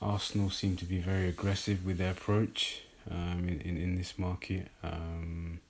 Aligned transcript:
Arsenal 0.00 0.50
seem 0.50 0.76
to 0.76 0.84
be 0.84 0.98
very 0.98 1.28
aggressive 1.28 1.84
with 1.84 1.98
their 1.98 2.12
approach 2.12 2.82
um, 3.10 3.46
in, 3.48 3.60
in, 3.62 3.76
in 3.76 3.96
this 3.96 4.18
market. 4.18 4.68
Um, 4.82 5.60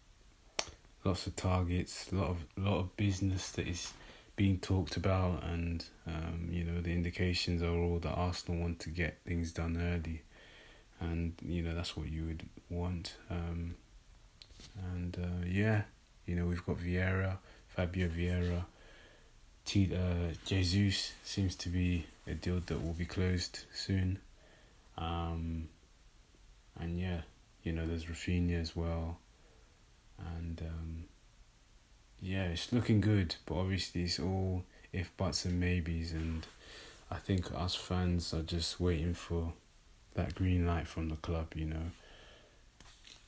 lots 1.05 1.27
of 1.27 1.37
targets, 1.37 2.11
a 2.13 2.17
lot 2.17 2.29
of 2.31 2.37
lot 2.57 2.79
of 2.79 2.97
business 2.97 3.51
that 3.53 3.67
is 3.67 3.93
being 4.37 4.59
talked 4.59 4.97
about, 4.97 5.43
and 5.45 5.85
um, 6.07 6.49
you 6.51 6.65
know 6.65 6.81
the 6.81 6.93
indications 6.93 7.63
are 7.63 7.75
all 7.75 7.99
that 7.99 8.11
Arsenal 8.13 8.61
want 8.61 8.81
to 8.81 8.91
get 8.91 9.19
things 9.27 9.53
done 9.53 9.77
early, 9.77 10.23
and 11.01 11.35
you 11.45 11.63
know 11.63 11.75
that's 11.75 11.97
what 11.97 12.09
you 12.09 12.25
would 12.27 12.49
want. 12.69 13.15
Um, 13.31 13.75
and 14.95 15.17
uh, 15.19 15.47
yeah, 15.47 15.83
you 16.27 16.37
know 16.37 16.45
we've 16.45 16.65
got 16.65 16.77
Vieira, 16.79 17.39
Fabio 17.69 18.09
Vieira. 18.09 18.65
Uh, 19.77 20.33
Jesus 20.47 21.13
seems 21.25 21.55
to 21.57 21.69
be 21.69 22.07
a 22.27 22.33
deal 22.33 22.59
that 22.59 22.83
will 22.83 22.95
be 22.95 23.05
closed 23.05 23.65
soon. 23.75 24.19
Um, 24.97 25.69
and 26.81 26.99
yeah, 26.99 27.21
you 27.63 27.73
know, 27.73 27.87
there's 27.87 28.07
Raphinha 28.07 28.59
as 28.59 28.75
well. 28.75 29.19
And 30.19 30.63
um, 30.63 31.05
yeah, 32.23 32.45
it's 32.45 32.73
looking 32.73 33.03
good, 33.03 33.37
but 33.45 33.57
obviously 33.57 34.05
it's 34.05 34.19
all 34.19 34.65
if 34.95 35.15
buts 35.19 35.45
and 35.45 35.61
maybes. 35.61 36.13
And 36.13 36.47
I 37.11 37.17
think 37.17 37.53
us 37.55 37.75
fans 37.75 38.33
are 38.33 38.43
just 38.43 38.81
waiting 38.81 39.13
for 39.13 39.53
that 40.15 40.35
green 40.35 40.67
light 40.67 40.89
from 40.89 41.11
the 41.11 41.17
club, 41.17 41.53
you 41.55 41.67
know. 41.67 41.91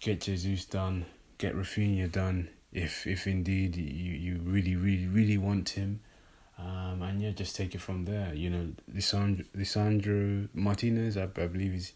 Get 0.00 0.22
Jesus 0.22 0.64
done, 0.64 1.04
get 1.36 1.54
Raphinha 1.54 2.10
done, 2.10 2.48
if 2.72 3.06
if 3.06 3.26
indeed 3.26 3.76
you, 3.76 3.82
you 3.82 4.40
really, 4.42 4.74
really, 4.76 5.06
really 5.06 5.36
want 5.36 5.68
him. 5.68 6.00
Um, 6.60 7.02
and 7.02 7.22
yeah, 7.22 7.30
just 7.30 7.56
take 7.56 7.74
it 7.74 7.80
from 7.80 8.04
there. 8.04 8.34
You 8.34 8.50
know, 8.50 8.68
Lisandro, 8.92 9.46
Lisandro 9.56 10.48
Martinez, 10.52 11.16
I, 11.16 11.24
I 11.24 11.46
believe 11.46 11.74
is 11.74 11.92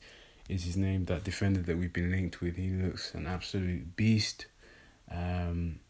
is 0.49 0.65
his 0.65 0.77
name. 0.77 1.05
That 1.07 1.25
defender 1.25 1.61
that 1.61 1.77
we've 1.77 1.93
been 1.93 2.11
linked 2.11 2.41
with, 2.41 2.57
he 2.57 2.71
looks 2.71 3.15
an 3.15 3.27
absolute 3.27 3.97
beast. 3.97 4.47
Um, 5.11 5.81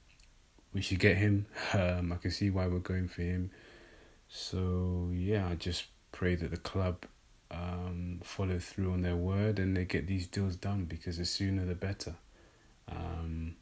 we 0.72 0.80
should 0.80 0.98
get 0.98 1.16
him. 1.16 1.46
Um, 1.72 2.12
I 2.12 2.16
can 2.16 2.30
see 2.30 2.50
why 2.50 2.66
we're 2.66 2.78
going 2.78 3.08
for 3.08 3.22
him. 3.22 3.50
So 4.28 5.10
yeah, 5.12 5.48
I 5.48 5.54
just 5.54 5.84
pray 6.12 6.34
that 6.34 6.50
the 6.50 6.56
club 6.56 7.04
um, 7.50 8.20
follow 8.22 8.58
through 8.58 8.92
on 8.92 9.02
their 9.02 9.16
word 9.16 9.58
and 9.58 9.76
they 9.76 9.84
get 9.84 10.06
these 10.06 10.26
deals 10.26 10.56
done 10.56 10.84
because 10.84 11.18
the 11.18 11.24
sooner 11.24 11.64
the 11.64 11.74
better. 11.74 12.14
Um, 12.90 13.56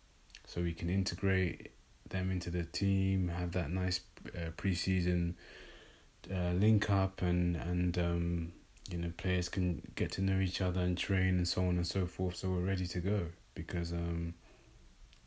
so 0.46 0.62
we 0.62 0.72
can 0.72 0.90
integrate 0.90 1.70
them 2.08 2.30
into 2.30 2.50
the 2.50 2.64
team, 2.64 3.28
have 3.28 3.52
that 3.52 3.70
nice 3.70 4.00
uh, 4.36 4.50
preseason 4.56 5.34
uh, 6.32 6.52
link 6.52 6.90
up, 6.90 7.22
and 7.22 7.56
and 7.56 7.98
um, 7.98 8.52
you 8.90 8.98
know 8.98 9.12
players 9.16 9.48
can 9.48 9.82
get 9.94 10.12
to 10.12 10.20
know 10.20 10.40
each 10.40 10.60
other 10.60 10.80
and 10.80 10.96
train 10.96 11.36
and 11.36 11.48
so 11.48 11.62
on 11.62 11.76
and 11.76 11.86
so 11.86 12.06
forth. 12.06 12.36
So 12.36 12.50
we're 12.50 12.60
ready 12.60 12.86
to 12.86 13.00
go 13.00 13.26
because 13.54 13.92
um, 13.92 14.34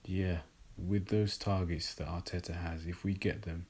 yeah, 0.06 0.40
with 0.78 1.08
those 1.08 1.38
targets 1.38 1.94
that 1.96 2.08
Arteta 2.08 2.56
has, 2.56 2.86
if 2.86 3.04
we 3.04 3.14
get 3.14 3.44
them, 3.44 3.66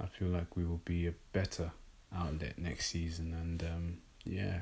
I 0.00 0.06
feel 0.06 0.28
like 0.28 0.56
we 0.56 0.64
will 0.64 0.82
be 0.84 1.06
a 1.06 1.14
better 1.32 1.72
outlet 2.14 2.58
next 2.58 2.86
season, 2.90 3.32
and 3.32 3.62
um, 3.62 3.98
yeah, 4.24 4.60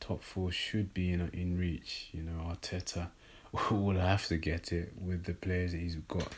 top 0.00 0.22
four 0.22 0.50
should 0.50 0.94
be 0.94 1.12
in 1.12 1.28
in 1.32 1.58
reach. 1.58 2.08
You 2.12 2.22
know, 2.22 2.50
Arteta 2.50 3.08
will 3.70 3.98
have 3.98 4.26
to 4.28 4.36
get 4.36 4.72
it 4.72 4.92
with 5.00 5.24
the 5.24 5.34
players 5.34 5.72
that 5.72 5.78
he's 5.78 5.96
got 5.96 6.28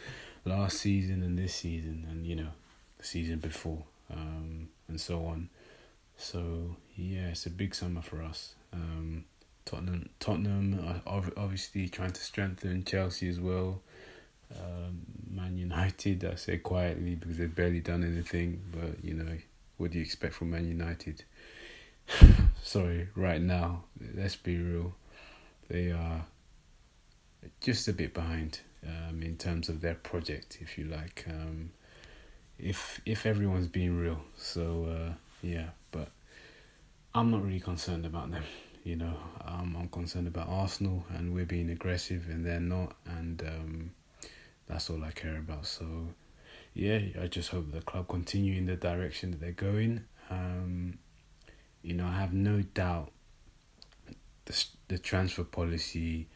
last 0.44 0.78
season 0.78 1.22
and 1.22 1.38
this 1.38 1.54
season, 1.54 2.06
and 2.10 2.26
you 2.26 2.36
know, 2.36 2.50
the 2.98 3.04
season 3.04 3.38
before, 3.38 3.84
um, 4.12 4.68
and 4.88 5.00
so 5.00 5.26
on. 5.26 5.48
So 6.16 6.76
yeah, 6.96 7.28
it's 7.28 7.46
a 7.46 7.50
big 7.50 7.74
summer 7.74 8.02
for 8.02 8.22
us. 8.22 8.54
Um, 8.72 9.24
Tottenham, 9.64 10.08
Tottenham, 10.18 11.02
obviously 11.06 11.88
trying 11.88 12.12
to 12.12 12.20
strengthen 12.20 12.84
Chelsea 12.84 13.28
as 13.28 13.38
well. 13.38 13.82
Um, 14.56 15.02
Man 15.30 15.58
United, 15.58 16.24
I 16.24 16.36
say 16.36 16.56
quietly 16.56 17.14
because 17.14 17.36
they've 17.36 17.54
barely 17.54 17.80
done 17.80 18.02
anything, 18.02 18.62
but 18.72 19.04
you 19.04 19.14
know, 19.14 19.36
what 19.76 19.90
do 19.90 19.98
you 19.98 20.04
expect 20.04 20.34
from 20.34 20.50
Man 20.50 20.66
United? 20.66 21.24
Sorry, 22.62 23.08
right 23.14 23.42
now, 23.42 23.84
let's 24.14 24.36
be 24.36 24.56
real, 24.56 24.94
they 25.68 25.90
are 25.90 26.24
just 27.60 27.88
a 27.88 27.92
bit 27.92 28.14
behind 28.14 28.60
um, 28.86 29.22
in 29.22 29.36
terms 29.36 29.68
of 29.68 29.80
their 29.80 29.94
project, 29.94 30.58
if 30.60 30.78
you 30.78 30.84
like. 30.84 31.24
Um, 31.28 31.70
if 32.58 33.00
if 33.06 33.26
everyone's 33.26 33.68
being 33.68 33.96
real, 33.96 34.20
so 34.36 34.84
uh, 34.84 35.12
yeah, 35.42 35.68
but 35.90 36.10
I'm 37.14 37.30
not 37.30 37.44
really 37.44 37.60
concerned 37.60 38.06
about 38.06 38.30
them. 38.30 38.44
You 38.84 38.96
know, 38.96 39.18
um, 39.44 39.76
I'm 39.78 39.88
concerned 39.88 40.28
about 40.28 40.48
Arsenal, 40.48 41.04
and 41.10 41.34
we're 41.34 41.44
being 41.44 41.68
aggressive, 41.68 42.26
and 42.30 42.46
they're 42.46 42.58
not, 42.58 42.94
and 43.04 43.42
um, 43.42 43.90
that's 44.66 44.88
all 44.88 45.04
I 45.04 45.10
care 45.10 45.36
about. 45.36 45.66
So 45.66 45.84
yeah, 46.72 47.00
I 47.20 47.26
just 47.26 47.50
hope 47.50 47.70
the 47.70 47.82
club 47.82 48.08
continue 48.08 48.56
in 48.56 48.64
the 48.64 48.76
direction 48.76 49.32
that 49.32 49.40
they're 49.40 49.52
going. 49.52 50.04
Um, 50.30 50.98
you 51.82 51.92
know, 51.94 52.06
I 52.06 52.18
have 52.18 52.32
no 52.32 52.62
doubt 52.62 53.10
the 54.46 54.64
the 54.86 54.98
transfer 54.98 55.44
policy 55.44 56.28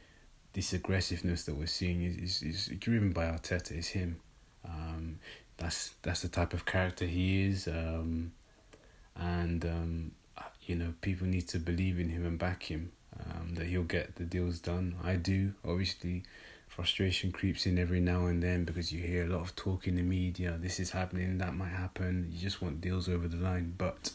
this 0.52 0.72
aggressiveness 0.72 1.44
that 1.44 1.54
we're 1.54 1.66
seeing 1.66 2.02
is, 2.02 2.42
is, 2.42 2.42
is 2.42 2.66
driven 2.78 3.12
by 3.12 3.24
Arteta. 3.24 3.72
It's 3.72 3.88
him. 3.88 4.20
Um, 4.64 5.18
that's 5.56 5.94
that's 6.02 6.22
the 6.22 6.28
type 6.28 6.52
of 6.52 6.66
character 6.66 7.04
he 7.04 7.46
is, 7.46 7.68
um, 7.68 8.32
and 9.16 9.64
um, 9.64 10.10
you 10.66 10.74
know 10.76 10.94
people 11.00 11.26
need 11.26 11.48
to 11.48 11.58
believe 11.58 11.98
in 11.98 12.08
him 12.08 12.26
and 12.26 12.38
back 12.38 12.64
him. 12.64 12.92
Um, 13.18 13.54
that 13.54 13.66
he'll 13.66 13.82
get 13.82 14.16
the 14.16 14.24
deals 14.24 14.58
done. 14.58 14.96
I 15.04 15.16
do. 15.16 15.52
Obviously, 15.64 16.22
frustration 16.66 17.30
creeps 17.30 17.66
in 17.66 17.78
every 17.78 18.00
now 18.00 18.26
and 18.26 18.42
then 18.42 18.64
because 18.64 18.90
you 18.90 19.02
hear 19.02 19.24
a 19.24 19.28
lot 19.28 19.42
of 19.42 19.54
talk 19.54 19.86
in 19.86 19.96
the 19.96 20.02
media. 20.02 20.56
This 20.58 20.80
is 20.80 20.90
happening. 20.90 21.36
That 21.38 21.54
might 21.54 21.68
happen. 21.68 22.30
You 22.32 22.40
just 22.40 22.62
want 22.62 22.80
deals 22.80 23.08
over 23.08 23.28
the 23.28 23.36
line, 23.36 23.74
but 23.76 24.12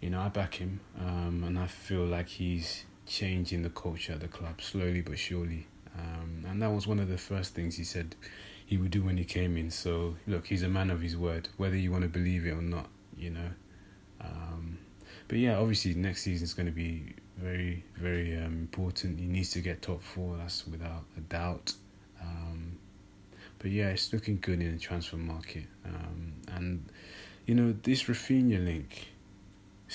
you 0.00 0.10
know 0.10 0.20
I 0.20 0.28
back 0.28 0.54
him, 0.54 0.80
um, 0.98 1.44
and 1.46 1.58
I 1.58 1.66
feel 1.66 2.04
like 2.04 2.28
he's 2.28 2.84
changing 3.06 3.62
the 3.62 3.70
culture 3.70 4.12
at 4.12 4.20
the 4.20 4.28
club 4.28 4.60
slowly 4.60 5.00
but 5.00 5.18
surely. 5.18 5.66
Um, 5.98 6.44
and 6.48 6.60
that 6.62 6.70
was 6.70 6.86
one 6.86 6.98
of 6.98 7.08
the 7.08 7.18
first 7.18 7.54
things 7.54 7.76
he 7.76 7.84
said 7.84 8.14
he 8.66 8.76
would 8.76 8.90
do 8.90 9.02
when 9.02 9.16
he 9.16 9.24
came 9.24 9.56
in. 9.56 9.70
So 9.70 10.16
look, 10.26 10.46
he's 10.46 10.62
a 10.62 10.68
man 10.68 10.90
of 10.90 11.00
his 11.00 11.16
word, 11.16 11.48
whether 11.56 11.76
you 11.76 11.90
want 11.90 12.02
to 12.02 12.08
believe 12.08 12.46
it 12.46 12.50
or 12.50 12.62
not, 12.62 12.88
you 13.16 13.30
know. 13.30 13.50
Um, 14.20 14.78
but 15.28 15.38
yeah, 15.38 15.58
obviously 15.58 15.94
next 15.94 16.22
season 16.22 16.44
is 16.44 16.54
going 16.54 16.66
to 16.66 16.72
be 16.72 17.14
very, 17.36 17.84
very 17.96 18.36
um, 18.36 18.52
important. 18.52 19.20
He 19.20 19.26
needs 19.26 19.50
to 19.52 19.60
get 19.60 19.82
top 19.82 20.02
four. 20.02 20.36
That's 20.36 20.66
without 20.66 21.04
a 21.16 21.20
doubt. 21.20 21.72
Um, 22.20 22.78
but 23.58 23.70
yeah, 23.70 23.88
it's 23.88 24.12
looking 24.12 24.38
good 24.40 24.60
in 24.60 24.72
the 24.72 24.78
transfer 24.78 25.16
market. 25.16 25.64
Um, 25.84 26.32
and 26.52 26.88
you 27.46 27.54
know 27.54 27.74
this 27.82 28.04
Raphinha 28.04 28.64
link 28.64 29.08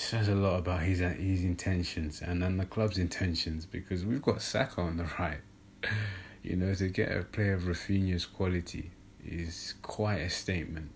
says 0.02 0.28
a 0.28 0.34
lot 0.34 0.58
about 0.58 0.82
his 0.82 0.98
his 0.98 1.44
intentions 1.44 2.20
and 2.20 2.42
then 2.42 2.56
the 2.56 2.66
club's 2.66 2.98
intentions 2.98 3.66
because 3.66 4.04
we've 4.04 4.22
got 4.22 4.42
Saka 4.42 4.80
on 4.80 4.96
the 4.96 5.08
right. 5.18 5.40
You 6.42 6.56
know, 6.56 6.74
to 6.74 6.88
get 6.88 7.16
a 7.16 7.22
player 7.22 7.54
of 7.54 7.62
Raphinha's 7.62 8.26
quality 8.26 8.90
is 9.24 9.74
quite 9.80 10.18
a 10.18 10.28
statement, 10.30 10.90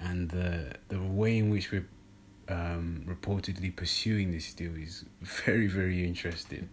and 0.00 0.30
the 0.30 0.74
the 0.88 1.00
way 1.00 1.36
in 1.36 1.50
which 1.50 1.70
we're 1.70 1.86
um, 2.48 3.04
reportedly 3.06 3.74
pursuing 3.74 4.32
this 4.32 4.54
deal 4.54 4.74
is 4.74 5.04
very 5.20 5.66
very 5.66 6.04
interesting, 6.04 6.70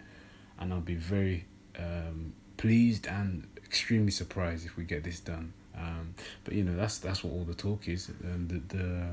and 0.58 0.74
I'll 0.74 0.80
be 0.80 0.96
very 0.96 1.46
um, 1.78 2.34
pleased 2.56 3.08
and 3.08 3.46
extremely 3.58 4.12
surprised 4.12 4.66
if 4.66 4.78
we 4.78 4.86
get 4.86 5.04
this 5.04 5.20
done. 5.20 5.52
Um, 5.78 6.16
but 6.46 6.54
you 6.54 6.64
know 6.64 6.78
that's 6.78 7.00
that's 7.00 7.24
what 7.24 7.34
all 7.34 7.44
the 7.44 7.54
talk 7.54 7.90
is, 7.90 8.10
and 8.24 8.50
the 8.50 8.76
the 8.76 9.08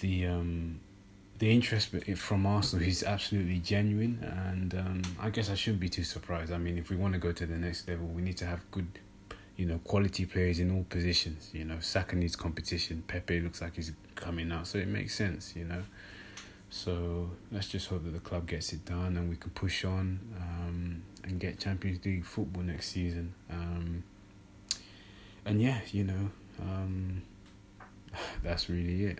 the 0.00 0.26
um 0.26 0.80
the 1.38 1.50
interest 1.50 1.90
from 2.16 2.46
Arsenal 2.46 2.86
is 2.86 3.02
absolutely 3.02 3.58
genuine, 3.58 4.18
and 4.48 4.74
um, 4.74 5.02
I 5.20 5.30
guess 5.30 5.50
I 5.50 5.54
shouldn't 5.54 5.80
be 5.80 5.88
too 5.88 6.04
surprised. 6.04 6.52
I 6.52 6.58
mean, 6.58 6.78
if 6.78 6.88
we 6.88 6.96
want 6.96 7.12
to 7.12 7.18
go 7.18 7.32
to 7.32 7.46
the 7.46 7.56
next 7.56 7.88
level, 7.88 8.06
we 8.06 8.22
need 8.22 8.36
to 8.38 8.46
have 8.46 8.60
good, 8.70 8.86
you 9.56 9.66
know, 9.66 9.78
quality 9.84 10.24
players 10.24 10.60
in 10.60 10.70
all 10.70 10.84
positions. 10.84 11.50
You 11.52 11.64
know, 11.64 11.78
Saka 11.80 12.16
needs 12.16 12.36
competition. 12.36 13.02
Pepe 13.06 13.40
looks 13.40 13.60
like 13.60 13.76
he's 13.76 13.92
coming 14.14 14.50
out, 14.50 14.66
so 14.66 14.78
it 14.78 14.88
makes 14.88 15.14
sense. 15.14 15.54
You 15.54 15.64
know, 15.64 15.82
so 16.70 17.30
let's 17.52 17.68
just 17.68 17.88
hope 17.88 18.04
that 18.04 18.12
the 18.12 18.20
club 18.20 18.48
gets 18.48 18.72
it 18.72 18.84
done 18.84 19.16
and 19.16 19.28
we 19.28 19.36
can 19.36 19.50
push 19.50 19.84
on 19.84 20.18
um, 20.40 21.02
and 21.24 21.38
get 21.38 21.60
Champions 21.60 22.04
League 22.04 22.24
football 22.24 22.62
next 22.62 22.88
season. 22.88 23.34
Um, 23.50 24.04
and 25.44 25.60
yeah, 25.60 25.80
you 25.92 26.04
know, 26.04 26.30
um, 26.60 27.22
that's 28.42 28.68
really 28.68 29.04
it. 29.04 29.18